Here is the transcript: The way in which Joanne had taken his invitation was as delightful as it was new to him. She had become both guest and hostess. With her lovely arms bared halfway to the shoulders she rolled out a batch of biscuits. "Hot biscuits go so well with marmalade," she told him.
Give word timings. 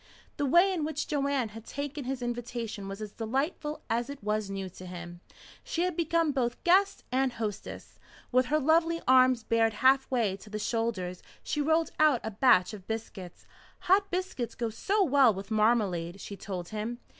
The 0.37 0.47
way 0.47 0.73
in 0.73 0.83
which 0.83 1.05
Joanne 1.05 1.49
had 1.49 1.63
taken 1.63 2.05
his 2.05 2.23
invitation 2.23 2.87
was 2.87 3.03
as 3.03 3.11
delightful 3.11 3.83
as 3.87 4.09
it 4.09 4.23
was 4.23 4.49
new 4.49 4.67
to 4.67 4.87
him. 4.87 5.21
She 5.63 5.83
had 5.83 5.95
become 5.95 6.31
both 6.31 6.63
guest 6.63 7.03
and 7.11 7.33
hostess. 7.33 7.99
With 8.31 8.47
her 8.47 8.57
lovely 8.57 8.99
arms 9.07 9.43
bared 9.43 9.73
halfway 9.73 10.37
to 10.37 10.49
the 10.49 10.57
shoulders 10.57 11.21
she 11.43 11.61
rolled 11.61 11.91
out 11.99 12.19
a 12.23 12.31
batch 12.31 12.73
of 12.73 12.87
biscuits. 12.87 13.45
"Hot 13.81 14.09
biscuits 14.09 14.55
go 14.55 14.71
so 14.71 15.03
well 15.03 15.35
with 15.35 15.51
marmalade," 15.51 16.19
she 16.19 16.35
told 16.35 16.69
him. 16.69 16.97